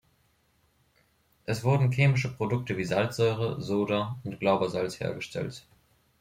Es 1.45 1.63
wurden 1.63 1.91
chemische 1.91 2.35
Produkte 2.35 2.75
wie 2.75 2.85
Salzsäure, 2.85 3.61
Soda 3.61 4.19
und 4.23 4.39
Glaubersalz 4.39 4.99
hergestellt. 4.99 5.63